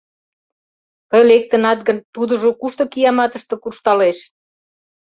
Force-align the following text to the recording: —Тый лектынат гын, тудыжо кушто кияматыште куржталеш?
—Тый 1.09 1.21
лектынат 1.29 1.79
гын, 1.87 1.97
тудыжо 2.13 2.49
кушто 2.59 2.83
кияматыште 2.93 3.55
куржталеш? 3.59 4.17